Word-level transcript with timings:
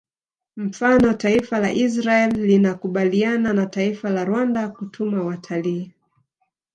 Mfano 0.57 1.13
taifa 1.13 1.59
la 1.59 1.71
Israel 1.71 2.29
linakubaliana 2.41 3.53
na 3.53 3.65
taifa 3.65 4.09
la 4.09 4.25
Rwanda 4.25 4.69
kutuma 4.69 5.23
watalii 5.23 5.93